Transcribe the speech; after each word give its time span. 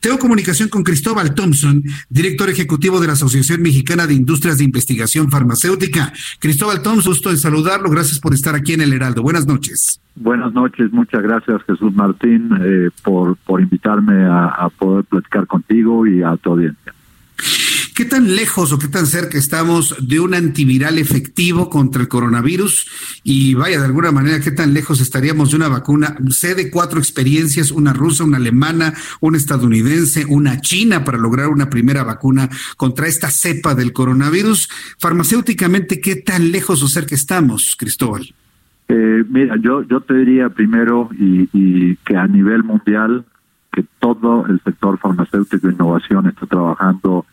Tengo 0.00 0.18
comunicación 0.18 0.68
con 0.68 0.84
Cristóbal 0.84 1.34
Thompson, 1.34 1.82
director 2.08 2.48
ejecutivo 2.48 3.00
de 3.00 3.08
la 3.08 3.14
Asociación 3.14 3.62
Mexicana 3.62 4.06
de 4.06 4.14
Industrias 4.14 4.58
de 4.58 4.64
Investigación 4.64 5.30
Farmacéutica. 5.30 6.12
Cristóbal 6.38 6.82
Thompson, 6.82 7.08
gusto 7.08 7.30
en 7.30 7.38
saludarlo. 7.38 7.90
Gracias 7.90 8.20
por 8.20 8.34
estar 8.34 8.54
aquí 8.54 8.74
en 8.74 8.82
el 8.82 8.92
Heraldo. 8.92 9.22
Buenas 9.22 9.46
noches. 9.46 10.00
Buenas 10.14 10.52
noches, 10.52 10.92
muchas 10.92 11.22
gracias 11.22 11.62
Jesús 11.62 11.94
Martín 11.94 12.50
eh, 12.60 12.90
por, 13.02 13.36
por 13.36 13.60
invitarme 13.60 14.24
a, 14.24 14.46
a 14.46 14.68
poder 14.68 15.04
platicar 15.04 15.46
contigo 15.46 16.06
y 16.06 16.22
a 16.22 16.36
tu 16.36 16.50
audiencia. 16.50 16.92
¿Qué 17.98 18.04
tan 18.04 18.36
lejos 18.36 18.72
o 18.72 18.78
qué 18.78 18.86
tan 18.86 19.06
cerca 19.06 19.38
estamos 19.38 19.96
de 20.00 20.20
un 20.20 20.32
antiviral 20.32 20.98
efectivo 20.98 21.68
contra 21.68 22.00
el 22.00 22.06
coronavirus? 22.06 23.20
Y 23.24 23.54
vaya, 23.54 23.80
de 23.80 23.86
alguna 23.86 24.12
manera, 24.12 24.38
¿qué 24.38 24.52
tan 24.52 24.72
lejos 24.72 25.00
estaríamos 25.00 25.50
de 25.50 25.56
una 25.56 25.66
vacuna? 25.66 26.16
Sé 26.28 26.54
de 26.54 26.70
cuatro 26.70 27.00
experiencias, 27.00 27.72
una 27.72 27.92
rusa, 27.92 28.22
una 28.22 28.36
alemana, 28.36 28.94
una 29.20 29.36
estadounidense, 29.36 30.24
una 30.28 30.60
china 30.60 31.02
para 31.02 31.18
lograr 31.18 31.48
una 31.48 31.70
primera 31.70 32.04
vacuna 32.04 32.48
contra 32.76 33.08
esta 33.08 33.30
cepa 33.30 33.74
del 33.74 33.92
coronavirus. 33.92 34.68
Farmacéuticamente, 35.00 36.00
¿qué 36.00 36.14
tan 36.14 36.52
lejos 36.52 36.84
o 36.84 36.86
cerca 36.86 37.16
estamos, 37.16 37.74
Cristóbal? 37.76 38.32
Eh, 38.86 39.24
mira, 39.28 39.56
yo, 39.60 39.82
yo 39.82 40.02
te 40.02 40.14
diría 40.14 40.50
primero 40.50 41.10
y, 41.18 41.48
y 41.52 41.96
que 42.06 42.16
a 42.16 42.28
nivel 42.28 42.62
mundial, 42.62 43.24
que 43.72 43.84
todo 43.98 44.46
el 44.46 44.60
sector 44.62 45.00
farmacéutico 45.00 45.68
e 45.68 45.72
innovación 45.72 46.28
está 46.28 46.46
trabajando 46.46 47.26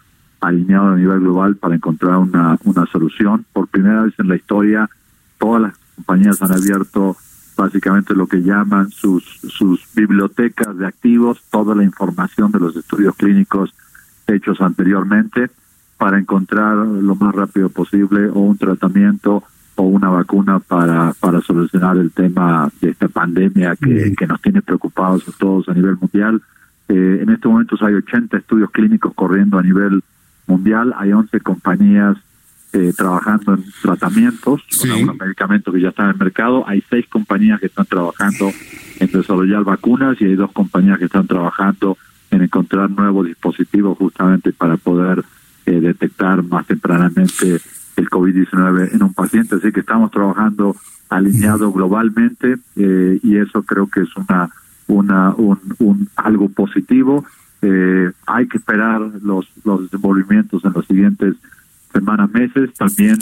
alineado 0.47 0.89
a 0.89 0.95
nivel 0.95 1.19
global 1.19 1.55
para 1.55 1.75
encontrar 1.75 2.17
una, 2.17 2.57
una 2.63 2.85
solución. 2.85 3.45
Por 3.51 3.67
primera 3.67 4.03
vez 4.03 4.13
en 4.17 4.27
la 4.27 4.35
historia, 4.35 4.89
todas 5.37 5.61
las 5.61 5.77
compañías 5.95 6.41
han 6.41 6.52
abierto 6.52 7.17
básicamente 7.57 8.13
lo 8.13 8.27
que 8.27 8.41
llaman 8.41 8.89
sus, 8.89 9.23
sus 9.47 9.85
bibliotecas 9.95 10.77
de 10.77 10.85
activos, 10.85 11.41
toda 11.49 11.73
la 11.73 11.83
información 11.83 12.52
de 12.52 12.59
los 12.59 12.75
estudios 12.75 13.15
clínicos 13.15 13.73
hechos 14.27 14.59
anteriormente 14.61 15.49
para 15.97 16.19
encontrar 16.19 16.75
lo 16.75 17.15
más 17.15 17.33
rápido 17.33 17.69
posible 17.69 18.27
o 18.27 18.39
un 18.39 18.57
tratamiento 18.57 19.43
o 19.75 19.83
una 19.83 20.09
vacuna 20.09 20.59
para, 20.59 21.13
para 21.19 21.41
solucionar 21.41 21.97
el 21.97 22.11
tema 22.11 22.69
de 22.81 22.89
esta 22.89 23.07
pandemia 23.07 23.75
que, 23.75 24.13
que 24.17 24.27
nos 24.27 24.41
tiene 24.41 24.61
preocupados 24.61 25.27
a 25.27 25.31
todos 25.37 25.69
a 25.69 25.73
nivel 25.73 25.97
mundial. 25.99 26.41
Eh, 26.87 27.19
en 27.21 27.30
estos 27.30 27.52
momentos 27.52 27.81
hay 27.81 27.93
80 27.93 28.37
estudios 28.37 28.71
clínicos 28.71 29.13
corriendo 29.13 29.57
a 29.57 29.63
nivel 29.63 30.03
mundial, 30.47 30.93
hay 30.97 31.11
11 31.11 31.39
compañías 31.41 32.17
eh, 32.73 32.91
trabajando 32.95 33.53
en 33.53 33.63
tratamientos 33.81 34.61
con 34.79 34.91
algunos 34.91 35.17
medicamentos 35.17 35.73
que 35.73 35.81
ya 35.81 35.89
están 35.89 36.07
en 36.07 36.11
el 36.11 36.17
mercado, 36.17 36.67
hay 36.67 36.83
seis 36.89 37.05
compañías 37.07 37.59
que 37.59 37.67
están 37.67 37.85
trabajando 37.85 38.52
en 38.99 39.11
desarrollar 39.11 39.63
vacunas 39.63 40.19
y 40.19 40.25
hay 40.25 40.35
dos 40.35 40.52
compañías 40.52 40.99
que 40.99 41.05
están 41.05 41.25
trabajando 41.25 41.97
en 42.31 42.41
encontrar 42.41 42.89
nuevos 42.89 43.27
dispositivos 43.27 43.97
justamente 43.97 44.52
para 44.52 44.75
poder 44.77 45.23
eh, 45.65 45.79
detectar 45.79 46.43
más 46.43 46.67
tempranamente 46.67 47.61
el 47.95 48.09
COVID-19 48.09 48.93
en 48.93 49.03
un 49.03 49.14
paciente. 49.14 49.55
Así 49.55 49.71
que 49.71 49.80
estamos 49.80 50.11
trabajando 50.11 50.75
alineado 51.09 51.71
globalmente 51.71 52.58
eh, 52.75 53.20
y 53.23 53.37
eso 53.37 53.64
creo 53.64 53.87
que 53.87 54.02
es 54.02 54.15
una, 54.17 54.49
una 54.87 55.33
un, 55.36 55.59
un 55.80 56.09
algo 56.17 56.49
positivo 56.49 57.25
eh, 57.67 58.11
hay 58.27 58.48
que 58.48 58.58
esperar 58.58 59.02
los, 59.23 59.48
los 59.64 59.83
desenvolvimientos 59.83 60.64
en 60.64 60.73
los 60.73 60.86
siguientes 60.86 61.36
semanas, 61.92 62.30
meses. 62.31 62.71
También 62.76 63.17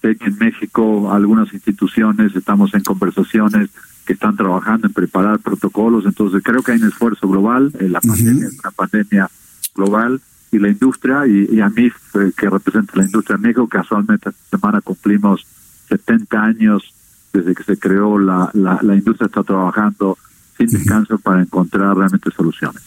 sé 0.00 0.14
que 0.16 0.26
en 0.26 0.38
México 0.38 1.12
algunas 1.12 1.52
instituciones 1.52 2.36
estamos 2.36 2.72
en 2.74 2.82
conversaciones 2.82 3.70
que 4.06 4.12
están 4.12 4.36
trabajando 4.36 4.86
en 4.86 4.92
preparar 4.92 5.40
protocolos. 5.40 6.06
Entonces 6.06 6.42
creo 6.44 6.62
que 6.62 6.72
hay 6.72 6.80
un 6.80 6.88
esfuerzo 6.88 7.26
global. 7.26 7.72
en 7.80 7.92
la 7.92 8.00
pandemia 8.00 8.46
es 8.46 8.58
una 8.60 8.70
pandemia 8.70 9.28
global 9.74 10.20
y 10.52 10.58
la 10.60 10.68
industria 10.68 11.26
y, 11.26 11.56
y 11.56 11.60
a 11.60 11.68
mí 11.68 11.86
eh, 11.86 12.32
que 12.36 12.48
representa 12.48 12.92
la 12.96 13.04
industria 13.04 13.34
en 13.34 13.42
México, 13.42 13.68
casualmente 13.68 14.30
esta 14.30 14.56
semana 14.56 14.80
cumplimos 14.80 15.44
70 15.88 16.42
años 16.42 16.94
desde 17.32 17.54
que 17.54 17.64
se 17.64 17.76
creó 17.76 18.18
la, 18.18 18.50
la, 18.54 18.78
la 18.80 18.94
industria 18.94 19.26
está 19.26 19.42
trabajando 19.42 20.16
sin 20.56 20.68
descanso 20.68 21.18
para 21.18 21.42
encontrar 21.42 21.96
realmente 21.96 22.30
soluciones. 22.30 22.82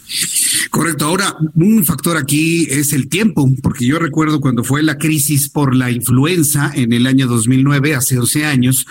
Correcto. 0.70 1.06
Ahora, 1.06 1.36
un 1.56 1.84
factor 1.84 2.18
aquí 2.18 2.68
es 2.70 2.94
el 2.94 3.10
tiempo, 3.10 3.50
porque 3.62 3.86
yo 3.86 4.00
recuerdo 4.00 4.40
cuando 4.40 4.64
fue 4.64 4.84
la 4.84 4.98
crisis 4.98 5.50
por 5.50 5.76
la 5.76 5.92
influenza 5.92 6.72
en 6.74 6.94
el 6.94 7.08
año 7.08 7.28
2009, 7.28 7.96
hace 7.96 8.16
12 8.16 8.46
años, 8.46 8.86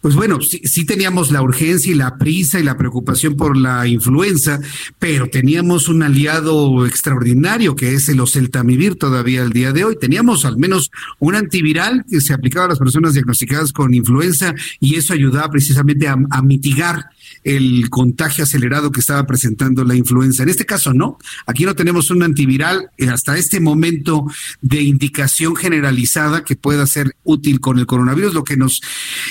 pues 0.00 0.14
bueno, 0.14 0.40
sí, 0.40 0.60
sí 0.64 0.84
teníamos 0.84 1.30
la 1.30 1.42
urgencia 1.42 1.92
y 1.92 1.94
la 1.94 2.18
prisa 2.18 2.60
y 2.60 2.62
la 2.62 2.76
preocupación 2.76 3.36
por 3.36 3.56
la 3.56 3.86
influenza, 3.86 4.60
pero 4.98 5.28
teníamos 5.28 5.88
un 5.88 6.02
aliado 6.02 6.86
extraordinario 6.86 7.76
que 7.76 7.94
es 7.94 8.08
el 8.08 8.20
oseltamivir 8.20 8.96
todavía 8.96 9.42
al 9.42 9.52
día 9.52 9.72
de 9.72 9.84
hoy. 9.84 9.96
Teníamos 10.00 10.44
al 10.44 10.58
menos 10.58 10.90
un 11.18 11.34
antiviral 11.34 12.04
que 12.08 12.20
se 12.20 12.32
aplicaba 12.32 12.66
a 12.66 12.68
las 12.70 12.78
personas 12.78 13.14
diagnosticadas 13.14 13.72
con 13.72 13.94
influenza 13.94 14.54
y 14.80 14.96
eso 14.96 15.12
ayudaba 15.12 15.50
precisamente 15.50 16.08
a, 16.08 16.16
a 16.30 16.42
mitigar 16.42 17.06
el 17.42 17.90
contagio 17.90 18.44
acelerado 18.44 18.90
que 18.90 19.00
estaba 19.00 19.26
presentando 19.26 19.84
la 19.84 19.94
influenza. 19.94 20.42
En 20.42 20.48
este 20.48 20.66
caso, 20.66 20.92
no. 20.92 21.13
Aquí 21.46 21.64
no 21.64 21.74
tenemos 21.74 22.10
un 22.10 22.22
antiviral 22.22 22.90
eh, 22.98 23.08
hasta 23.08 23.36
este 23.36 23.60
momento 23.60 24.26
de 24.60 24.82
indicación 24.82 25.56
generalizada 25.56 26.44
que 26.44 26.56
pueda 26.56 26.86
ser 26.86 27.16
útil 27.24 27.60
con 27.60 27.78
el 27.78 27.86
coronavirus, 27.86 28.34
lo 28.34 28.44
que 28.44 28.56
nos 28.56 28.80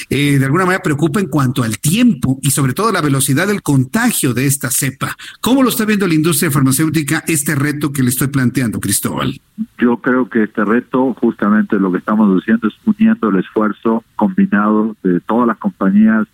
eh, 0.09 0.37
de 0.39 0.45
alguna 0.45 0.65
manera 0.65 0.83
preocupa 0.83 1.19
en 1.19 1.27
cuanto 1.27 1.63
al 1.63 1.79
tiempo 1.79 2.39
y 2.41 2.51
sobre 2.51 2.73
todo 2.73 2.91
la 2.91 3.01
velocidad 3.01 3.47
del 3.47 3.61
contagio 3.61 4.33
de 4.33 4.45
esta 4.45 4.69
cepa. 4.69 5.15
¿Cómo 5.41 5.63
lo 5.63 5.69
está 5.69 5.85
viendo 5.85 6.07
la 6.07 6.13
industria 6.13 6.51
farmacéutica 6.51 7.23
este 7.27 7.55
reto 7.55 7.91
que 7.91 8.03
le 8.03 8.09
estoy 8.09 8.27
planteando, 8.27 8.79
Cristóbal? 8.79 9.39
Yo 9.77 9.97
creo 9.97 10.29
que 10.29 10.43
este 10.43 10.65
reto, 10.65 11.13
justamente 11.19 11.79
lo 11.79 11.91
que 11.91 11.99
estamos 11.99 12.41
haciendo 12.41 12.67
es 12.67 12.73
uniendo 12.85 13.29
el 13.29 13.37
esfuerzo 13.37 14.03
combinado 14.15 14.95
de 15.03 15.19
todas 15.19 15.47
las 15.47 15.57
compañías, 15.57 16.27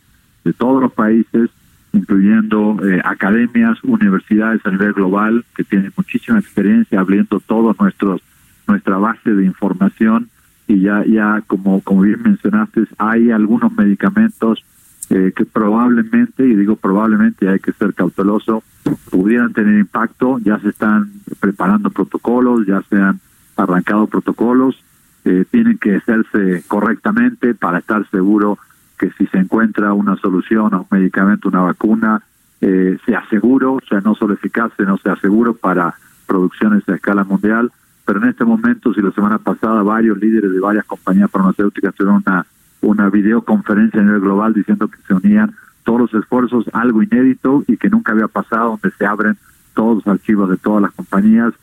de 0.43 0.53
todos 0.53 0.81
los 0.81 0.93
países, 0.93 1.49
incluyendo 1.93 2.77
eh, 2.85 3.01
academias, 3.03 3.77
universidades 3.83 4.65
a 4.65 4.71
nivel 4.71 4.93
global 4.93 5.45
que 5.55 5.63
tienen 5.63 5.91
muchísima 5.95 6.39
experiencia 6.39 6.99
abriendo 6.99 7.39
todos 7.39 7.79
nuestros 7.79 8.21
nuestra 8.67 8.97
base 8.97 9.33
de 9.33 9.45
información. 9.45 10.29
Y 10.67 10.81
ya 10.81 11.03
ya 11.05 11.41
como 11.47 11.81
como 11.81 12.01
bien 12.01 12.21
mencionaste 12.21 12.85
hay 12.97 13.31
algunos 13.31 13.71
medicamentos 13.73 14.63
eh, 15.09 15.33
que 15.35 15.45
probablemente 15.45 16.45
y 16.45 16.55
digo 16.55 16.75
probablemente 16.75 17.49
hay 17.49 17.59
que 17.59 17.71
ser 17.73 17.95
cauteloso 17.95 18.63
pudieran 19.09 19.53
tener 19.53 19.79
impacto. 19.79 20.37
Ya 20.39 20.59
se 20.59 20.69
están 20.69 21.11
preparando 21.39 21.89
protocolos 21.89 22.67
ya 22.67 22.81
se 22.89 22.97
han 22.97 23.19
arrancado 23.55 24.07
protocolos 24.07 24.83
eh, 25.25 25.45
tienen 25.51 25.77
que 25.77 25.95
hacerse 25.95 26.63
correctamente 26.67 27.53
para 27.53 27.79
estar 27.79 28.09
seguro 28.09 28.57
que 28.99 29.11
si 29.11 29.25
se 29.27 29.37
encuentra 29.37 29.93
una 29.93 30.17
solución 30.17 30.73
a 30.73 30.79
un 30.79 30.87
medicamento, 30.91 31.47
una 31.47 31.61
vacuna, 31.61 32.21
eh, 32.61 32.97
sea 33.05 33.25
seguro, 33.29 33.75
o 33.75 33.81
sea, 33.87 34.01
no 34.01 34.13
solo 34.13 34.33
eficaz, 34.33 34.73
sino 34.77 34.97
sea 34.97 35.15
seguro 35.15 35.55
para 35.55 35.95
producciones 36.27 36.87
a 36.89 36.95
escala 36.95 37.23
mundial. 37.23 37.71
Pero 38.05 38.21
en 38.21 38.29
este 38.29 38.43
momento, 38.43 38.93
si 38.93 39.01
la 39.01 39.11
semana 39.11 39.37
pasada 39.37 39.81
varios 39.83 40.17
líderes 40.17 40.51
de 40.51 40.59
varias 40.59 40.85
compañías 40.85 41.31
farmacéuticas 41.31 41.95
tuvieron 41.95 42.21
una, 42.25 42.45
una 42.81 43.09
videoconferencia 43.09 44.01
a 44.01 44.03
nivel 44.03 44.19
global 44.19 44.53
diciendo 44.53 44.89
que 44.89 44.97
se 45.07 45.13
unían 45.13 45.55
todos 45.83 46.01
los 46.01 46.13
esfuerzos, 46.13 46.65
algo 46.73 47.01
inédito 47.01 47.63
y 47.67 47.77
que 47.77 47.89
nunca 47.89 48.11
había 48.11 48.27
pasado, 48.27 48.71
donde 48.71 48.91
se 48.91 49.05
abren 49.05 49.37
todos 49.73 49.97
los 49.97 50.07
archivos 50.07 50.49
de 50.49 50.57
todas 50.57 50.81
las 50.81 50.91
compañías. 50.91 51.53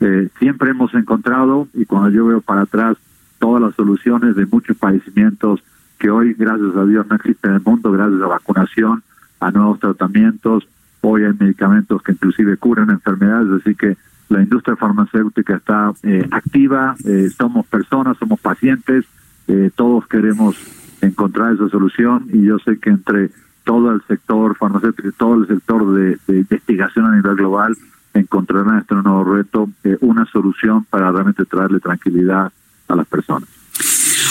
Eh, 0.00 0.28
siempre 0.38 0.70
hemos 0.70 0.94
encontrado, 0.94 1.68
y 1.74 1.84
cuando 1.84 2.08
yo 2.08 2.26
veo 2.26 2.40
para 2.40 2.62
atrás, 2.62 2.96
todas 3.38 3.60
las 3.60 3.74
soluciones 3.74 4.34
de 4.34 4.46
muchos 4.46 4.76
padecimientos 4.78 5.62
que 5.98 6.10
hoy, 6.10 6.34
gracias 6.34 6.76
a 6.76 6.84
Dios, 6.84 7.06
no 7.08 7.16
existe 7.16 7.48
en 7.48 7.54
el 7.54 7.60
mundo, 7.62 7.92
gracias 7.92 8.20
a 8.22 8.26
vacunación, 8.26 9.02
a 9.40 9.50
nuevos 9.50 9.80
tratamientos. 9.80 10.68
Hoy 11.00 11.24
hay 11.24 11.32
medicamentos 11.38 12.02
que 12.02 12.12
inclusive 12.12 12.56
curan 12.56 12.90
enfermedades, 12.90 13.60
así 13.60 13.74
que 13.74 13.96
la 14.28 14.42
industria 14.42 14.76
farmacéutica 14.76 15.56
está 15.56 15.92
eh, 16.02 16.26
activa, 16.30 16.96
eh, 17.04 17.28
somos 17.36 17.66
personas, 17.66 18.16
somos 18.18 18.40
pacientes, 18.40 19.04
eh, 19.48 19.70
todos 19.74 20.06
queremos 20.08 20.56
encontrar 21.00 21.54
esa 21.54 21.68
solución 21.68 22.26
y 22.32 22.42
yo 22.42 22.58
sé 22.58 22.78
que 22.78 22.90
entre 22.90 23.30
todo 23.64 23.92
el 23.92 24.02
sector 24.02 24.56
farmacéutico 24.56 25.08
y 25.08 25.12
todo 25.12 25.34
el 25.34 25.46
sector 25.48 25.92
de, 25.92 26.18
investigación 26.28 27.06
a 27.06 27.16
nivel 27.16 27.36
global 27.36 27.76
encontrarán 28.14 28.74
en 28.74 28.78
este 28.80 28.94
nuevo 28.94 29.24
reto 29.24 29.68
eh, 29.84 29.96
una 30.00 30.24
solución 30.26 30.84
para 30.84 31.10
realmente 31.10 31.44
traerle 31.44 31.80
tranquilidad 31.80 32.52
a 32.88 32.96
las 32.96 33.06
personas. 33.06 33.48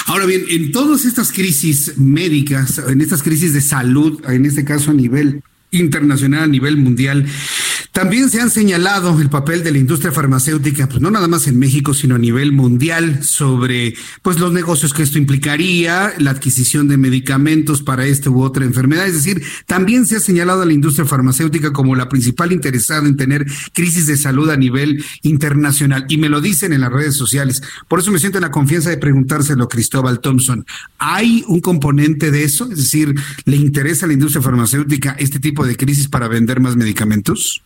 Ahora 0.07 0.25
bien, 0.25 0.43
en 0.49 0.71
todas 0.71 1.05
estas 1.05 1.31
crisis 1.31 1.97
médicas, 1.97 2.79
en 2.87 3.01
estas 3.01 3.23
crisis 3.23 3.53
de 3.53 3.61
salud, 3.61 4.21
en 4.27 4.45
este 4.45 4.63
caso 4.63 4.91
a 4.91 4.93
nivel 4.93 5.41
internacional, 5.71 6.43
a 6.43 6.47
nivel 6.47 6.77
mundial, 6.77 7.25
también 7.95 8.29
se 8.29 8.41
han 8.41 8.49
señalado 8.49 9.21
el 9.21 9.29
papel 9.29 9.63
de 9.63 9.71
la 9.71 9.77
industria 9.77 10.11
farmacéutica, 10.11 10.89
pues 10.89 10.99
no 10.99 11.09
nada 11.11 11.29
más 11.29 11.47
en 11.47 11.57
México, 11.57 11.93
sino 11.93 12.15
a 12.15 12.17
nivel 12.17 12.51
mundial, 12.51 13.23
sobre 13.23 13.93
pues 14.21 14.37
los 14.37 14.51
negocios 14.51 14.93
que 14.93 15.01
esto 15.01 15.17
implicaría, 15.17 16.13
la 16.17 16.31
adquisición 16.31 16.89
de 16.89 16.97
medicamentos 16.97 17.81
para 17.81 18.05
esta 18.05 18.29
u 18.29 18.41
otra 18.41 18.65
enfermedad. 18.65 19.07
Es 19.07 19.13
decir, 19.13 19.41
también 19.65 20.05
se 20.05 20.17
ha 20.17 20.19
señalado 20.19 20.63
a 20.63 20.65
la 20.65 20.73
industria 20.73 21.05
farmacéutica 21.05 21.71
como 21.71 21.95
la 21.95 22.09
principal 22.09 22.51
interesada 22.51 23.07
en 23.07 23.15
tener 23.15 23.45
crisis 23.71 24.07
de 24.07 24.17
salud 24.17 24.49
a 24.49 24.57
nivel 24.57 25.01
internacional. 25.21 26.05
Y 26.09 26.17
me 26.17 26.27
lo 26.27 26.41
dicen 26.41 26.73
en 26.73 26.81
las 26.81 26.91
redes 26.91 27.15
sociales. 27.15 27.63
Por 27.87 27.99
eso 27.99 28.11
me 28.11 28.19
siento 28.19 28.39
en 28.39 28.43
la 28.43 28.51
confianza 28.51 28.89
de 28.89 28.97
preguntárselo 28.97 29.69
Cristóbal 29.69 30.19
Thompson. 30.19 30.65
¿Hay 30.97 31.45
un 31.47 31.61
componente 31.61 32.29
de 32.29 32.43
eso? 32.43 32.69
Es 32.69 32.77
decir, 32.77 33.15
¿le 33.45 33.55
interesa 33.55 34.03
a 34.05 34.07
la 34.07 34.15
industria 34.15 34.41
farmacéutica 34.41 35.15
este 35.17 35.39
tipo 35.39 35.65
de 35.65 35.77
crisis 35.77 36.09
para 36.09 36.27
vender 36.27 36.59
más 36.59 36.75
medicamentos? 36.75 37.63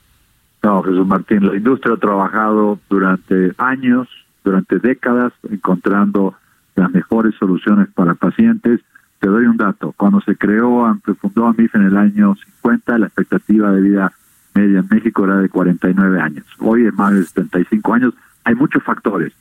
No, 0.61 0.83
Jesús 0.83 1.07
Martín, 1.07 1.47
la 1.47 1.56
industria 1.56 1.95
ha 1.95 1.97
trabajado 1.97 2.79
durante 2.89 3.53
años, 3.57 4.07
durante 4.44 4.79
décadas, 4.79 5.31
encontrando 5.50 6.35
las 6.75 6.91
mejores 6.91 7.35
soluciones 7.35 7.88
para 7.94 8.13
pacientes. 8.15 8.81
Te 9.19 9.27
doy 9.27 9.45
un 9.45 9.57
dato. 9.57 9.94
Cuando 9.97 10.21
se 10.21 10.35
creó, 10.35 10.97
se 11.06 11.13
fundó 11.13 11.47
AMIF 11.47 11.75
en 11.75 11.83
el 11.83 11.97
año 11.97 12.35
50, 12.35 12.97
la 12.97 13.07
expectativa 13.07 13.71
de 13.71 13.81
vida 13.81 14.11
media 14.53 14.79
en 14.79 14.88
México 14.89 15.25
era 15.25 15.38
de 15.38 15.50
49 15.50 16.19
años. 16.19 16.45
Hoy 16.59 16.85
es 16.85 16.94
más 16.94 17.13
de 17.13 17.23
75 17.23 17.94
años. 17.94 18.13
Hay 18.44 18.56
muchos 18.56 18.83
factores, 18.83 19.33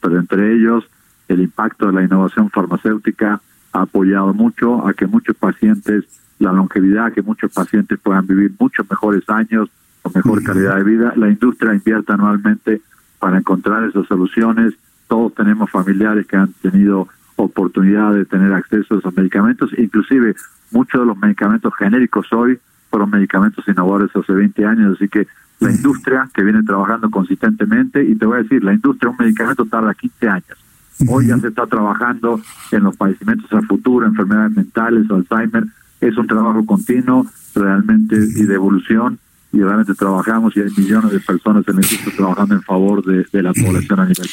pero 0.00 0.18
entre 0.18 0.54
ellos 0.54 0.84
el 1.28 1.40
impacto 1.40 1.86
de 1.86 1.92
la 1.92 2.02
innovación 2.02 2.50
farmacéutica 2.50 3.40
ha 3.72 3.82
apoyado 3.82 4.32
mucho 4.32 4.86
a 4.86 4.94
que 4.94 5.06
muchos 5.06 5.36
pacientes, 5.36 6.04
la 6.38 6.52
longevidad, 6.52 7.12
que 7.12 7.22
muchos 7.22 7.52
pacientes 7.52 7.98
puedan 8.02 8.26
vivir 8.26 8.52
muchos 8.58 8.88
mejores 8.88 9.28
años, 9.28 9.68
mejor 10.14 10.42
calidad 10.42 10.76
de 10.76 10.84
vida. 10.84 11.12
La 11.16 11.28
industria 11.28 11.74
invierte 11.74 12.12
anualmente 12.12 12.82
para 13.18 13.38
encontrar 13.38 13.84
esas 13.84 14.06
soluciones. 14.06 14.74
Todos 15.08 15.34
tenemos 15.34 15.70
familiares 15.70 16.26
que 16.26 16.36
han 16.36 16.52
tenido 16.54 17.08
oportunidad 17.36 18.14
de 18.14 18.24
tener 18.24 18.52
acceso 18.52 18.94
a 18.94 18.98
esos 18.98 19.16
medicamentos, 19.16 19.70
inclusive 19.76 20.34
muchos 20.70 21.00
de 21.00 21.06
los 21.06 21.16
medicamentos 21.18 21.72
genéricos 21.78 22.32
hoy 22.32 22.58
fueron 22.90 23.10
medicamentos 23.10 23.66
innovadores 23.68 24.10
hace 24.14 24.32
20 24.32 24.64
años, 24.64 24.96
así 24.96 25.08
que 25.08 25.26
la 25.60 25.70
industria 25.70 26.28
que 26.32 26.42
viene 26.42 26.62
trabajando 26.62 27.10
consistentemente, 27.10 28.02
y 28.02 28.14
te 28.14 28.26
voy 28.26 28.38
a 28.38 28.42
decir, 28.42 28.62
la 28.62 28.72
industria 28.72 29.10
un 29.10 29.16
medicamento 29.18 29.64
tarda 29.66 29.94
15 29.94 30.28
años. 30.28 30.64
Hoy 31.08 31.26
ya 31.26 31.38
se 31.38 31.48
está 31.48 31.66
trabajando 31.66 32.40
en 32.72 32.84
los 32.84 32.96
padecimientos 32.96 33.52
a 33.52 33.60
futuro, 33.62 34.06
enfermedades 34.06 34.56
mentales, 34.56 35.10
Alzheimer, 35.10 35.64
es 36.00 36.16
un 36.16 36.26
trabajo 36.26 36.64
continuo 36.64 37.26
realmente 37.54 38.16
y 38.16 38.44
de 38.44 38.54
evolución 38.54 39.18
y 39.56 39.60
realmente 39.60 39.94
trabajamos 39.94 40.54
y 40.54 40.60
hay 40.60 40.68
millones 40.76 41.12
de 41.12 41.20
personas 41.20 41.64
en 41.66 41.76
mundo 41.76 42.12
trabajando 42.14 42.54
en 42.54 42.62
favor 42.62 43.02
de, 43.04 43.42
la 43.42 43.54
población 43.54 44.00
a 44.00 44.06
nivel 44.06 44.28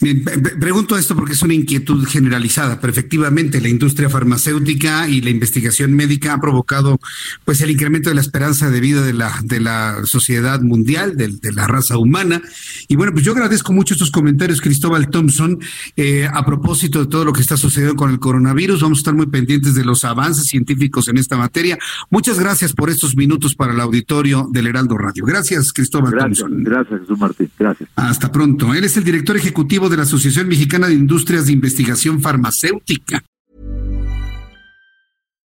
mundial. 0.00 0.58
pregunto 0.58 0.96
esto 0.96 1.14
porque 1.14 1.34
es 1.34 1.42
una 1.42 1.54
inquietud 1.54 2.04
generalizada, 2.06 2.80
pero 2.80 2.90
efectivamente 2.90 3.60
la 3.60 3.68
industria 3.68 4.10
farmacéutica 4.10 5.08
y 5.08 5.20
la 5.20 5.30
investigación 5.30 5.92
médica 5.94 6.34
ha 6.34 6.40
provocado 6.40 6.98
pues 7.44 7.60
el 7.60 7.70
incremento 7.70 8.08
de 8.08 8.16
la 8.16 8.20
esperanza 8.20 8.68
de 8.68 8.80
vida 8.80 9.02
de 9.02 9.12
la, 9.12 9.32
de 9.44 9.60
la 9.60 10.04
sociedad 10.04 10.60
mundial, 10.60 11.16
de, 11.16 11.52
la 11.52 11.66
raza 11.66 11.96
humana. 11.96 12.42
Y 12.88 12.96
bueno, 12.96 13.12
pues 13.12 13.24
yo 13.24 13.32
agradezco 13.32 13.72
mucho 13.72 13.94
estos 13.94 14.10
comentarios, 14.10 14.60
Cristóbal 14.60 15.08
Thompson, 15.08 15.58
eh, 15.96 16.28
a 16.30 16.44
propósito 16.44 17.00
de 17.00 17.06
todo 17.06 17.24
lo 17.24 17.32
que 17.32 17.42
está 17.42 17.56
sucediendo 17.56 17.94
con 17.94 18.10
el 18.10 18.18
coronavirus. 18.18 18.82
Vamos 18.82 18.98
a 18.98 19.00
estar 19.00 19.14
muy 19.14 19.26
pendientes 19.26 19.74
de 19.74 19.84
los 19.84 20.04
avances 20.04 20.46
científicos 20.46 21.06
en 21.08 21.18
esta 21.18 21.36
materia. 21.36 21.78
Muchas 22.10 22.38
gracias 22.40 22.72
por 22.72 22.90
estos 22.90 23.16
minutos 23.16 23.54
para 23.54 23.72
el 23.72 23.80
auditorio 23.80 24.47
del 24.50 24.66
Heraldo 24.66 24.96
Radio. 24.96 25.24
Gracias, 25.24 25.72
Cristóbal 25.72 26.12
gracias, 26.12 26.48
Gracias, 26.50 27.00
Jesús 27.00 27.18
Martín. 27.18 27.50
Gracias. 27.58 27.88
Hasta 27.96 28.32
pronto. 28.32 28.74
Él 28.74 28.84
es 28.84 28.96
el 28.96 29.04
director 29.04 29.36
ejecutivo 29.36 29.88
de 29.88 29.96
la 29.96 30.02
Asociación 30.02 30.48
Mexicana 30.48 30.88
de 30.88 30.94
Industrias 30.94 31.46
de 31.46 31.52
Investigación 31.52 32.20
Farmacéutica. 32.20 33.22